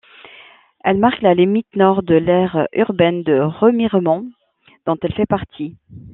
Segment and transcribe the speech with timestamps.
[0.83, 4.31] Elle marque la limite nord de l'aire urbaine de Remiremont
[4.87, 5.75] dont elle fait partie.